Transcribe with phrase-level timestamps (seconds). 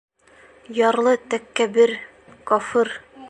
[0.77, 1.95] Ярлы тәкәббер,
[2.53, 2.95] кафыр.